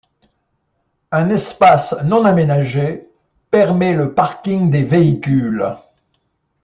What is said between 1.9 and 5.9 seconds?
non aménagé permet le parking des véhicules.